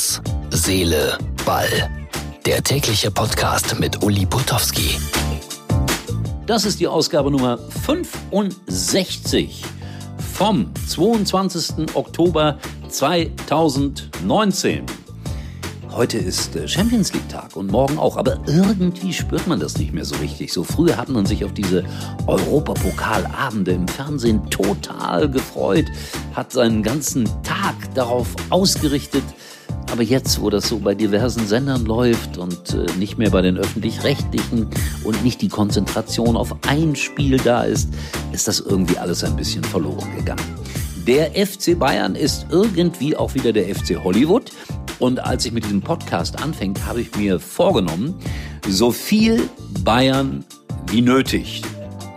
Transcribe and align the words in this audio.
Herz, 0.00 0.22
Seele, 0.48 1.18
Ball. 1.44 1.68
Der 2.46 2.62
tägliche 2.62 3.10
Podcast 3.10 3.78
mit 3.78 4.02
Uli 4.02 4.24
Putowski. 4.24 4.98
Das 6.46 6.64
ist 6.64 6.80
die 6.80 6.86
Ausgabe 6.86 7.30
Nummer 7.30 7.58
65 7.58 9.62
vom 10.32 10.72
22. 10.88 11.94
Oktober 11.94 12.58
2019. 12.88 14.86
Heute 15.90 16.16
ist 16.16 16.56
äh, 16.56 16.66
Champions 16.66 17.12
League 17.12 17.28
Tag 17.28 17.54
und 17.56 17.70
morgen 17.70 17.98
auch, 17.98 18.16
aber 18.16 18.38
irgendwie 18.46 19.12
spürt 19.12 19.46
man 19.46 19.60
das 19.60 19.76
nicht 19.76 19.92
mehr 19.92 20.06
so 20.06 20.16
richtig. 20.16 20.50
So 20.50 20.64
früher 20.64 20.96
hat 20.96 21.10
man 21.10 21.26
sich 21.26 21.44
auf 21.44 21.52
diese 21.52 21.84
Europapokalabende 22.26 23.72
im 23.72 23.86
Fernsehen 23.86 24.48
total 24.48 25.28
gefreut, 25.28 25.88
hat 26.32 26.52
seinen 26.52 26.82
ganzen 26.82 27.26
Tag 27.42 27.74
darauf 27.94 28.28
ausgerichtet. 28.48 29.24
Aber 29.90 30.02
jetzt, 30.02 30.40
wo 30.40 30.50
das 30.50 30.68
so 30.68 30.78
bei 30.78 30.94
diversen 30.94 31.46
Sendern 31.46 31.84
läuft 31.84 32.38
und 32.38 32.74
äh, 32.74 32.86
nicht 32.98 33.18
mehr 33.18 33.30
bei 33.30 33.42
den 33.42 33.56
öffentlich-rechtlichen 33.56 34.68
und 35.04 35.24
nicht 35.24 35.42
die 35.42 35.48
Konzentration 35.48 36.36
auf 36.36 36.54
ein 36.68 36.94
Spiel 36.94 37.38
da 37.38 37.62
ist, 37.62 37.88
ist 38.32 38.46
das 38.46 38.60
irgendwie 38.60 38.98
alles 38.98 39.24
ein 39.24 39.34
bisschen 39.34 39.64
verloren 39.64 40.14
gegangen. 40.16 40.44
Der 41.06 41.32
FC 41.32 41.76
Bayern 41.76 42.14
ist 42.14 42.46
irgendwie 42.50 43.16
auch 43.16 43.34
wieder 43.34 43.52
der 43.52 43.74
FC 43.74 43.96
Hollywood. 44.04 44.52
Und 45.00 45.18
als 45.18 45.44
ich 45.44 45.52
mit 45.52 45.64
diesem 45.64 45.80
Podcast 45.80 46.40
anfängt, 46.40 46.86
habe 46.86 47.00
ich 47.00 47.16
mir 47.16 47.40
vorgenommen, 47.40 48.14
so 48.68 48.92
viel 48.92 49.48
Bayern 49.82 50.44
wie 50.88 51.00
nötig. 51.00 51.62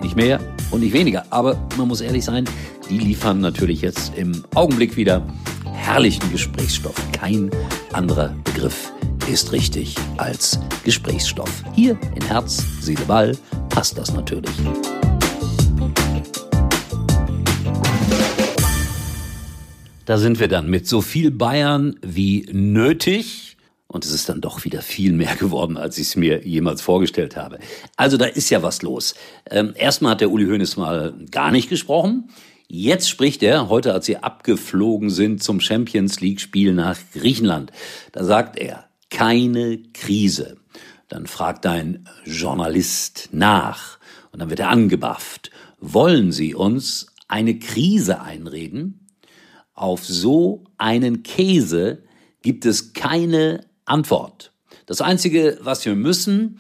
Nicht 0.02 0.16
mehr 0.16 0.40
und 0.70 0.82
nicht 0.82 0.94
weniger. 0.94 1.26
Aber 1.32 1.58
man 1.78 1.88
muss 1.88 2.02
ehrlich 2.02 2.26
sein, 2.26 2.46
die 2.90 3.00
liefern 3.00 3.40
natürlich 3.40 3.82
jetzt 3.82 4.12
im 4.16 4.44
Augenblick 4.54 4.96
wieder 4.96 5.26
herrlichen 5.94 6.32
Gesprächsstoff. 6.32 6.96
Kein 7.12 7.52
anderer 7.92 8.30
Begriff 8.44 8.92
ist 9.32 9.52
richtig 9.52 9.94
als 10.18 10.60
Gesprächsstoff. 10.84 11.64
Hier 11.76 12.00
in 12.16 12.26
Herz, 12.26 12.66
Seele, 12.82 13.06
Ball 13.06 13.38
passt 13.70 13.96
das 13.96 14.12
natürlich. 14.12 14.56
Da 20.06 20.18
sind 20.18 20.40
wir 20.40 20.48
dann 20.48 20.68
mit 20.68 20.88
so 20.88 21.02
viel 21.02 21.30
Bayern 21.30 21.96
wie 22.02 22.50
nötig. 22.52 23.58
Und 23.86 24.04
es 24.04 24.12
ist 24.12 24.28
dann 24.28 24.42
doch 24.42 24.66
wieder 24.66 24.82
viel 24.82 25.14
mehr 25.14 25.36
geworden, 25.36 25.78
als 25.78 26.00
ich 26.00 26.08
es 26.08 26.16
mir 26.16 26.44
jemals 26.44 26.82
vorgestellt 26.82 27.38
habe. 27.38 27.60
Also 27.98 28.18
da 28.18 28.26
ist 28.26 28.50
ja 28.50 28.64
was 28.64 28.82
los. 28.82 29.14
Ähm, 29.52 29.74
erstmal 29.76 30.14
hat 30.14 30.22
der 30.22 30.32
Uli 30.32 30.46
Hoeneß 30.46 30.76
mal 30.78 31.14
gar 31.30 31.52
nicht 31.52 31.70
gesprochen. 31.70 32.32
Jetzt 32.68 33.10
spricht 33.10 33.44
er, 33.44 33.70
heute 33.70 33.94
als 33.94 34.06
sie 34.06 34.18
abgeflogen 34.18 35.10
sind 35.10 35.44
zum 35.44 35.60
Champions 35.60 36.22
League 36.22 36.42
Spiel 36.42 36.74
nach 36.74 36.98
Griechenland. 37.14 37.72
Da 38.12 38.24
sagt 38.24 38.58
er, 38.58 38.86
keine 39.10 39.78
Krise. 39.94 40.58
Dann 41.08 41.28
fragt 41.28 41.66
ein 41.66 42.08
Journalist 42.26 43.30
nach 43.32 44.00
und 44.32 44.40
dann 44.40 44.50
wird 44.50 44.60
er 44.60 44.70
angebafft. 44.70 45.52
Wollen 45.80 46.32
Sie 46.32 46.56
uns 46.56 47.14
eine 47.28 47.60
Krise 47.60 48.22
einreden? 48.22 49.08
Auf 49.74 50.06
so 50.06 50.64
einen 50.78 51.24
Käse 51.24 52.04
gibt 52.42 52.66
es 52.66 52.94
keine 52.94 53.66
Antwort. 53.86 54.54
Das 54.86 55.02
Einzige, 55.02 55.60
was 55.62 55.86
wir 55.86 55.96
müssen, 55.96 56.60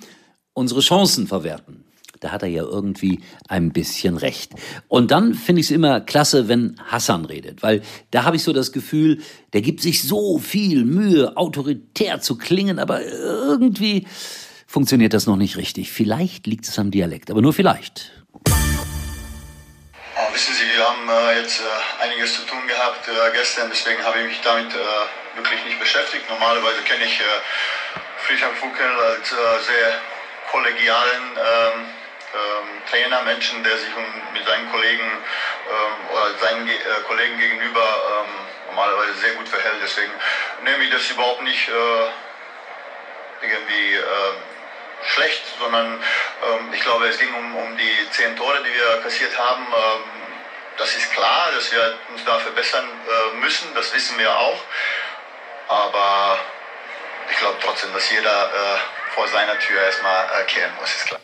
unsere 0.53 0.81
Chancen 0.81 1.27
verwerten. 1.27 1.82
Da 2.23 2.31
hat 2.31 2.41
er 2.41 2.47
ja 2.47 2.63
irgendwie 2.63 3.19
ein 3.49 3.73
bisschen 3.73 4.15
recht. 4.15 4.53
Und 4.87 5.11
dann 5.11 5.33
finde 5.33 5.59
ich 5.59 5.67
es 5.67 5.71
immer 5.71 5.99
klasse, 5.99 6.47
wenn 6.47 6.79
Hassan 6.87 7.25
redet, 7.25 7.61
weil 7.63 7.81
da 8.11 8.23
habe 8.23 8.37
ich 8.37 8.43
so 8.43 8.53
das 8.53 8.71
Gefühl, 8.71 9.21
der 9.51 9.61
gibt 9.61 9.81
sich 9.81 10.03
so 10.03 10.39
viel 10.39 10.85
Mühe, 10.85 11.35
autoritär 11.35 12.21
zu 12.21 12.37
klingen, 12.37 12.79
aber 12.79 13.03
irgendwie 13.03 14.07
funktioniert 14.65 15.13
das 15.13 15.27
noch 15.27 15.35
nicht 15.35 15.57
richtig. 15.57 15.91
Vielleicht 15.91 16.47
liegt 16.47 16.65
es 16.65 16.79
am 16.79 16.91
Dialekt, 16.91 17.29
aber 17.29 17.41
nur 17.41 17.53
vielleicht. 17.53 18.11
Oh, 20.15 20.33
wissen 20.33 20.53
Sie, 20.53 20.63
wir 20.75 20.83
haben 20.87 21.09
äh, 21.09 21.41
jetzt 21.41 21.59
äh, 21.59 22.03
einiges 22.03 22.35
zu 22.35 22.41
tun 22.45 22.65
gehabt 22.67 23.07
äh, 23.07 23.11
gestern, 23.35 23.69
deswegen 23.69 24.01
habe 24.03 24.19
ich 24.21 24.27
mich 24.27 24.41
damit 24.41 24.71
äh, 24.71 25.37
wirklich 25.37 25.63
nicht 25.65 25.79
beschäftigt. 25.79 26.23
Normalerweise 26.29 26.81
kenne 26.85 27.03
ich 27.03 27.19
äh, 27.19 27.23
Friedhelm 28.25 28.55
Funkel 28.55 28.87
als 28.87 29.31
äh, 29.31 29.35
sehr 29.35 29.99
kollegialen 30.51 31.23
ähm, 32.33 32.81
Trainer, 32.89 33.21
Menschen, 33.23 33.63
der 33.63 33.77
sich 33.77 33.89
mit 34.33 34.45
seinen 34.45 34.71
Kollegen 34.71 35.03
ähm, 35.03 36.09
oder 36.11 36.37
seinen 36.39 36.65
Ge 36.65 36.75
Kollegen 37.07 37.37
gegenüber 37.37 37.81
ähm, 37.81 38.29
normalerweise 38.67 39.13
sehr 39.19 39.33
gut 39.33 39.47
verhält. 39.47 39.77
Deswegen 39.81 40.11
nehme 40.63 40.83
ich 40.83 40.91
das 40.91 41.09
überhaupt 41.11 41.43
nicht 41.43 41.69
irgendwie 43.41 43.99
schlecht, 45.05 45.43
sondern 45.59 46.01
ähm, 46.43 46.73
ich 46.73 46.81
glaube, 46.81 47.07
es 47.07 47.17
ging 47.17 47.33
um, 47.33 47.55
um 47.55 47.77
die 47.77 48.09
zehn 48.11 48.35
Tore, 48.35 48.61
die 48.63 48.73
wir 48.73 49.01
kassiert 49.01 49.37
haben. 49.37 49.63
Ähm, 49.63 50.03
das 50.77 50.95
ist 50.95 51.11
klar, 51.11 51.51
dass 51.53 51.71
wir 51.71 51.97
uns 52.11 52.23
da 52.25 52.39
verbessern 52.39 52.85
äh, 52.85 53.35
müssen, 53.37 53.73
das 53.75 53.93
wissen 53.93 54.17
wir 54.17 54.35
auch. 54.37 54.59
Aber 55.67 56.39
ich 57.29 57.37
glaube 57.37 57.57
trotzdem, 57.61 57.93
dass 57.93 58.09
jeder 58.09 58.45
äh, 58.45 59.13
vor 59.13 59.27
seiner 59.27 59.57
Tür 59.59 59.81
erstmal 59.81 60.25
äh, 60.25 60.43
kehren 60.45 60.71
muss, 60.79 60.95
ist 60.95 61.05
klar. 61.05 61.19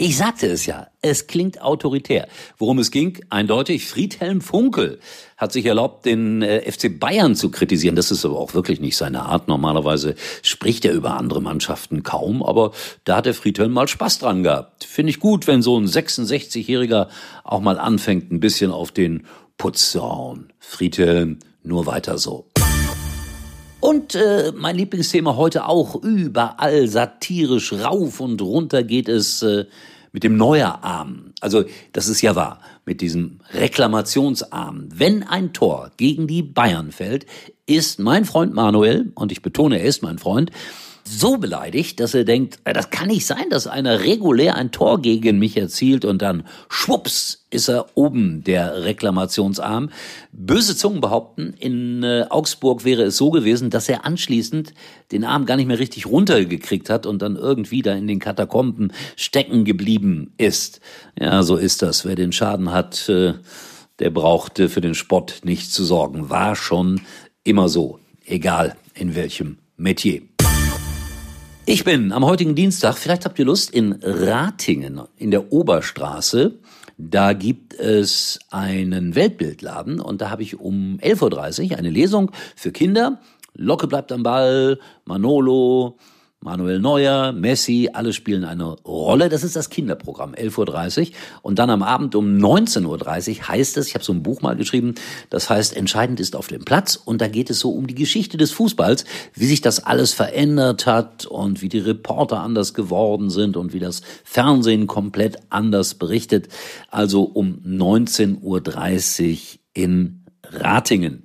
Ich 0.00 0.16
sagte 0.16 0.46
es 0.46 0.64
ja, 0.64 0.86
es 1.02 1.26
klingt 1.26 1.60
autoritär. 1.60 2.28
Worum 2.56 2.78
es 2.78 2.92
ging, 2.92 3.20
eindeutig, 3.30 3.84
Friedhelm 3.84 4.40
Funkel 4.40 5.00
hat 5.36 5.52
sich 5.52 5.66
erlaubt, 5.66 6.06
den 6.06 6.40
äh, 6.40 6.70
FC 6.70 7.00
Bayern 7.00 7.34
zu 7.34 7.50
kritisieren. 7.50 7.96
Das 7.96 8.12
ist 8.12 8.24
aber 8.24 8.38
auch 8.38 8.54
wirklich 8.54 8.78
nicht 8.78 8.96
seine 8.96 9.22
Art. 9.22 9.48
Normalerweise 9.48 10.14
spricht 10.42 10.84
er 10.84 10.92
über 10.92 11.16
andere 11.16 11.42
Mannschaften 11.42 12.04
kaum, 12.04 12.44
aber 12.44 12.70
da 13.02 13.16
hat 13.16 13.26
der 13.26 13.34
Friedhelm 13.34 13.72
mal 13.72 13.88
Spaß 13.88 14.20
dran 14.20 14.44
gehabt. 14.44 14.84
Finde 14.84 15.10
ich 15.10 15.18
gut, 15.18 15.48
wenn 15.48 15.62
so 15.62 15.76
ein 15.76 15.86
66-Jähriger 15.86 17.08
auch 17.42 17.60
mal 17.60 17.80
anfängt, 17.80 18.30
ein 18.30 18.38
bisschen 18.38 18.70
auf 18.70 18.92
den 18.92 19.26
Putz 19.56 19.90
zu 19.90 20.02
hauen. 20.02 20.52
Friedhelm, 20.60 21.40
nur 21.64 21.86
weiter 21.86 22.18
so. 22.18 22.46
Und 23.80 24.14
äh, 24.16 24.52
mein 24.56 24.76
Lieblingsthema 24.76 25.36
heute 25.36 25.66
auch 25.66 25.94
überall 26.02 26.88
satirisch 26.88 27.72
rauf 27.72 28.20
und 28.20 28.42
runter 28.42 28.82
geht 28.82 29.08
es 29.08 29.42
äh, 29.42 29.66
mit 30.12 30.24
dem 30.24 30.36
Neuerarm. 30.36 31.32
Also 31.40 31.64
das 31.92 32.08
ist 32.08 32.20
ja 32.20 32.34
wahr, 32.34 32.60
mit 32.84 33.00
diesem 33.00 33.38
Reklamationsarm. 33.52 34.88
Wenn 34.92 35.22
ein 35.22 35.52
Tor 35.52 35.92
gegen 35.96 36.26
die 36.26 36.42
Bayern 36.42 36.90
fällt, 36.90 37.26
ist 37.66 38.00
mein 38.00 38.24
Freund 38.24 38.52
Manuel, 38.52 39.12
und 39.14 39.30
ich 39.30 39.42
betone, 39.42 39.78
er 39.78 39.84
ist 39.84 40.02
mein 40.02 40.18
Freund, 40.18 40.50
so 41.08 41.38
beleidigt, 41.38 42.00
dass 42.00 42.14
er 42.14 42.24
denkt, 42.24 42.58
äh, 42.64 42.72
das 42.72 42.90
kann 42.90 43.08
nicht 43.08 43.26
sein, 43.26 43.48
dass 43.50 43.66
einer 43.66 44.00
regulär 44.00 44.56
ein 44.56 44.70
Tor 44.70 45.00
gegen 45.00 45.38
mich 45.38 45.56
erzielt 45.56 46.04
und 46.04 46.22
dann 46.22 46.44
schwupps 46.68 47.46
ist 47.50 47.68
er 47.68 47.86
oben 47.94 48.44
der 48.44 48.84
Reklamationsarm. 48.84 49.90
Böse 50.32 50.76
Zungen 50.76 51.00
behaupten, 51.00 51.54
in 51.58 52.02
äh, 52.02 52.26
Augsburg 52.28 52.84
wäre 52.84 53.04
es 53.04 53.16
so 53.16 53.30
gewesen, 53.30 53.70
dass 53.70 53.88
er 53.88 54.04
anschließend 54.04 54.74
den 55.12 55.24
Arm 55.24 55.46
gar 55.46 55.56
nicht 55.56 55.66
mehr 55.66 55.78
richtig 55.78 56.06
runtergekriegt 56.06 56.90
hat 56.90 57.06
und 57.06 57.22
dann 57.22 57.36
irgendwie 57.36 57.82
da 57.82 57.94
in 57.94 58.06
den 58.06 58.18
Katakomben 58.18 58.92
stecken 59.16 59.64
geblieben 59.64 60.32
ist. 60.36 60.80
Ja, 61.18 61.42
so 61.42 61.56
ist 61.56 61.82
das. 61.82 62.04
Wer 62.04 62.16
den 62.16 62.32
Schaden 62.32 62.70
hat, 62.70 63.08
äh, 63.08 63.34
der 63.98 64.10
brauchte 64.10 64.68
für 64.68 64.80
den 64.80 64.94
Spott 64.94 65.40
nicht 65.42 65.72
zu 65.72 65.84
sorgen. 65.84 66.30
War 66.30 66.54
schon 66.54 67.00
immer 67.44 67.68
so. 67.68 67.98
Egal 68.26 68.76
in 68.94 69.14
welchem 69.14 69.56
Metier. 69.78 70.20
Ich 71.70 71.84
bin 71.84 72.12
am 72.12 72.24
heutigen 72.24 72.54
Dienstag, 72.54 72.96
vielleicht 72.96 73.26
habt 73.26 73.38
ihr 73.38 73.44
Lust, 73.44 73.74
in 73.74 73.98
Ratingen 74.02 75.02
in 75.18 75.30
der 75.30 75.52
Oberstraße. 75.52 76.60
Da 76.96 77.34
gibt 77.34 77.74
es 77.74 78.38
einen 78.50 79.14
Weltbildladen 79.14 80.00
und 80.00 80.22
da 80.22 80.30
habe 80.30 80.42
ich 80.42 80.58
um 80.58 80.98
11.30 81.02 81.72
Uhr 81.72 81.76
eine 81.76 81.90
Lesung 81.90 82.30
für 82.56 82.72
Kinder. 82.72 83.20
Locke 83.52 83.86
bleibt 83.86 84.12
am 84.12 84.22
Ball, 84.22 84.78
Manolo, 85.04 85.98
Manuel 86.40 86.78
Neuer, 86.78 87.32
Messi, 87.32 87.90
alle 87.92 88.12
spielen 88.12 88.44
eine 88.44 88.64
Rolle. 88.64 89.28
Das 89.28 89.42
ist 89.42 89.56
das 89.56 89.70
Kinderprogramm, 89.70 90.34
11.30 90.34 91.00
Uhr. 91.00 91.06
Und 91.42 91.58
dann 91.58 91.68
am 91.68 91.82
Abend 91.82 92.14
um 92.14 92.36
19.30 92.36 93.38
Uhr 93.38 93.48
heißt 93.48 93.76
es, 93.76 93.88
ich 93.88 93.94
habe 93.94 94.04
so 94.04 94.12
ein 94.12 94.22
Buch 94.22 94.40
mal 94.40 94.54
geschrieben, 94.54 94.94
das 95.30 95.50
heißt, 95.50 95.76
entscheidend 95.76 96.20
ist 96.20 96.36
auf 96.36 96.46
dem 96.46 96.64
Platz. 96.64 96.94
Und 96.94 97.20
da 97.20 97.26
geht 97.26 97.50
es 97.50 97.58
so 97.58 97.70
um 97.70 97.88
die 97.88 97.96
Geschichte 97.96 98.36
des 98.36 98.52
Fußballs, 98.52 99.04
wie 99.34 99.46
sich 99.46 99.62
das 99.62 99.84
alles 99.84 100.12
verändert 100.12 100.86
hat 100.86 101.26
und 101.26 101.60
wie 101.60 101.68
die 101.68 101.80
Reporter 101.80 102.40
anders 102.40 102.72
geworden 102.72 103.30
sind 103.30 103.56
und 103.56 103.72
wie 103.72 103.80
das 103.80 104.02
Fernsehen 104.22 104.86
komplett 104.86 105.38
anders 105.50 105.94
berichtet. 105.94 106.48
Also 106.88 107.24
um 107.24 107.60
19.30 107.66 108.38
Uhr 108.42 109.58
in 109.74 110.24
Ratingen. 110.44 111.24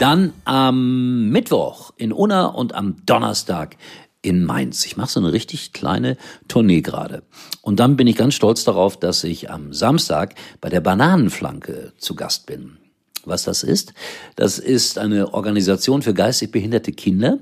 Dann 0.00 0.32
am 0.46 1.28
Mittwoch 1.28 1.92
in 1.98 2.10
Unna 2.10 2.46
und 2.46 2.74
am 2.74 3.04
Donnerstag 3.04 3.76
in 4.22 4.46
Mainz. 4.46 4.86
Ich 4.86 4.96
mache 4.96 5.10
so 5.10 5.20
eine 5.20 5.34
richtig 5.34 5.74
kleine 5.74 6.16
Tournee 6.48 6.80
gerade. 6.80 7.22
Und 7.60 7.80
dann 7.80 7.96
bin 7.96 8.06
ich 8.06 8.16
ganz 8.16 8.32
stolz 8.32 8.64
darauf, 8.64 8.98
dass 8.98 9.24
ich 9.24 9.50
am 9.50 9.74
Samstag 9.74 10.36
bei 10.62 10.70
der 10.70 10.80
Bananenflanke 10.80 11.92
zu 11.98 12.14
Gast 12.14 12.46
bin. 12.46 12.78
was 13.26 13.42
das 13.44 13.62
ist. 13.62 13.92
Das 14.36 14.58
ist 14.58 14.96
eine 14.96 15.34
Organisation 15.34 16.00
für 16.00 16.14
geistig 16.14 16.50
behinderte 16.50 16.92
Kinder 16.92 17.38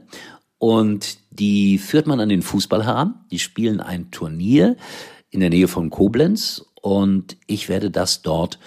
und 0.58 1.18
die 1.30 1.78
führt 1.78 2.08
man 2.08 2.18
an 2.18 2.28
den 2.28 2.42
Fußball 2.42 2.84
heran. 2.84 3.24
Die 3.30 3.38
spielen 3.38 3.80
ein 3.80 4.10
Turnier 4.10 4.76
in 5.30 5.38
der 5.38 5.50
Nähe 5.50 5.68
von 5.68 5.90
Koblenz 5.90 6.64
und 6.82 7.36
ich 7.46 7.68
werde 7.68 7.92
das 7.92 8.22
dort 8.22 8.58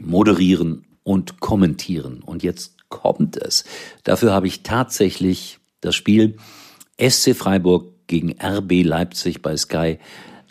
moderieren 0.00 0.86
und 1.02 1.40
kommentieren. 1.40 2.22
Und 2.22 2.42
jetzt 2.42 2.75
kommt 2.88 3.36
es. 3.36 3.64
Dafür 4.04 4.32
habe 4.32 4.46
ich 4.46 4.62
tatsächlich 4.62 5.58
das 5.80 5.94
Spiel 5.94 6.36
SC 6.98 7.34
Freiburg 7.34 7.92
gegen 8.06 8.34
RB 8.40 8.84
Leipzig 8.84 9.42
bei 9.42 9.56
Sky 9.56 9.98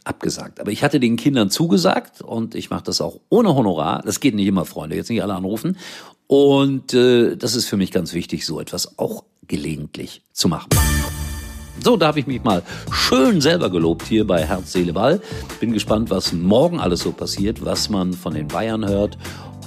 abgesagt. 0.04 0.60
Aber 0.60 0.72
ich 0.72 0.84
hatte 0.84 1.00
den 1.00 1.16
Kindern 1.16 1.50
zugesagt 1.50 2.22
und 2.22 2.56
ich 2.56 2.70
mache 2.70 2.84
das 2.84 3.02
auch 3.02 3.20
ohne 3.30 3.56
Honorar. 3.56 4.02
Das 4.06 4.20
geht 4.20 4.36
nicht 4.36 4.48
immer, 4.48 4.66
Freunde, 4.66 4.96
jetzt 4.96 5.10
nicht 5.10 5.24
alle 5.24 5.34
anrufen. 5.34 5.78
Und 6.28 6.94
äh, 6.94 7.36
das 7.36 7.56
ist 7.56 7.68
für 7.68 7.78
mich 7.78 7.92
ganz 7.92 8.14
wichtig, 8.14 8.46
so 8.46 8.60
etwas 8.60 8.98
auch 8.98 9.24
gelegentlich 9.48 10.22
zu 10.32 10.48
machen. 10.48 10.70
So, 11.84 11.98
da 11.98 12.08
habe 12.08 12.20
ich 12.20 12.28
mich 12.28 12.44
mal 12.44 12.64
schön 12.92 13.42
selber 13.42 13.70
gelobt 13.70 14.08
hier 14.08 14.26
bei 14.26 14.46
Herz, 14.46 14.72
Seele, 14.72 14.94
Ball. 14.94 15.22
Bin 15.60 15.74
gespannt, 15.74 16.10
was 16.10 16.34
morgen 16.34 16.80
alles 16.80 17.02
so 17.02 17.12
passiert, 17.12 17.64
was 17.64 17.90
man 17.90 18.14
von 18.14 18.34
den 18.34 18.48
Bayern 18.48 18.88
hört 18.88 19.18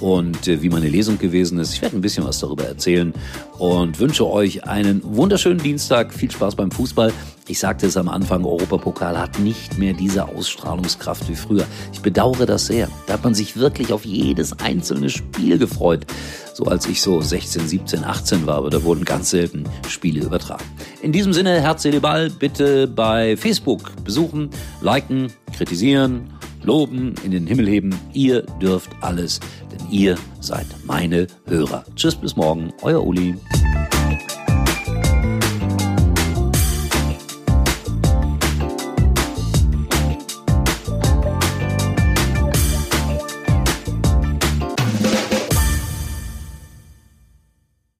und 0.01 0.47
äh, 0.47 0.61
wie 0.61 0.69
meine 0.69 0.87
Lesung 0.87 1.17
gewesen 1.17 1.59
ist. 1.59 1.73
Ich 1.73 1.81
werde 1.81 1.97
ein 1.97 2.01
bisschen 2.01 2.25
was 2.25 2.39
darüber 2.39 2.65
erzählen 2.65 3.13
und 3.57 3.99
wünsche 3.99 4.27
euch 4.27 4.65
einen 4.65 5.01
wunderschönen 5.03 5.59
Dienstag. 5.59 6.13
Viel 6.13 6.31
Spaß 6.31 6.55
beim 6.55 6.71
Fußball. 6.71 7.11
Ich 7.47 7.59
sagte 7.59 7.87
es 7.87 7.97
am 7.97 8.09
Anfang, 8.09 8.45
Europapokal 8.45 9.17
hat 9.17 9.39
nicht 9.39 9.77
mehr 9.77 9.93
diese 9.93 10.27
Ausstrahlungskraft 10.27 11.27
wie 11.29 11.35
früher. 11.35 11.65
Ich 11.91 12.01
bedauere 12.01 12.45
das 12.45 12.67
sehr. 12.67 12.87
Da 13.07 13.13
hat 13.13 13.23
man 13.23 13.33
sich 13.33 13.57
wirklich 13.57 13.91
auf 13.91 14.05
jedes 14.05 14.53
einzelne 14.59 15.09
Spiel 15.09 15.57
gefreut. 15.57 16.05
So 16.53 16.65
als 16.65 16.85
ich 16.85 17.01
so 17.01 17.21
16, 17.21 17.67
17, 17.67 18.03
18 18.03 18.45
war, 18.45 18.57
aber 18.57 18.69
da 18.69 18.83
wurden 18.83 19.03
ganz 19.03 19.29
selten 19.31 19.63
Spiele 19.87 20.21
übertragen. 20.21 20.65
In 21.01 21.11
diesem 21.11 21.33
Sinne, 21.33 21.61
Herz, 21.61 21.87
Ball, 22.01 22.29
bitte 22.29 22.85
bei 22.87 23.35
Facebook 23.35 23.91
besuchen, 24.03 24.49
liken, 24.81 25.31
kritisieren 25.55 26.38
loben, 26.63 27.15
in 27.23 27.31
den 27.31 27.47
Himmel 27.47 27.67
heben. 27.67 27.95
Ihr 28.13 28.43
dürft 28.61 28.89
alles, 29.01 29.39
denn 29.71 29.91
ihr 29.91 30.15
seid 30.39 30.67
meine 30.85 31.27
Hörer. 31.47 31.85
Tschüss, 31.95 32.15
bis 32.15 32.35
morgen, 32.35 32.71
euer 32.81 33.05
Uli. 33.05 33.35